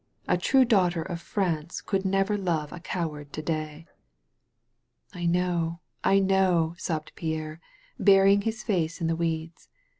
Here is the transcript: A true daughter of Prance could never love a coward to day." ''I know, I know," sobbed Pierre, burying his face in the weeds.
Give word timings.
A 0.27 0.35
true 0.35 0.65
daughter 0.65 1.03
of 1.03 1.23
Prance 1.23 1.79
could 1.79 2.05
never 2.05 2.35
love 2.35 2.73
a 2.73 2.79
coward 2.79 3.31
to 3.33 3.43
day." 3.43 3.85
''I 5.13 5.27
know, 5.29 5.81
I 6.03 6.17
know," 6.17 6.73
sobbed 6.79 7.11
Pierre, 7.13 7.59
burying 7.99 8.41
his 8.41 8.63
face 8.63 8.99
in 8.99 9.05
the 9.05 9.15
weeds. 9.15 9.69